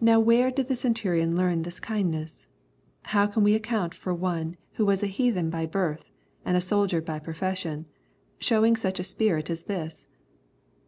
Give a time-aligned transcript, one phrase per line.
[0.00, 2.48] Now where did the centurion learn this kindness?
[3.14, 6.10] How can we account for one who was a heathen by birth,
[6.44, 7.86] and a soldier by profession,
[8.40, 10.08] showing such a spirit as this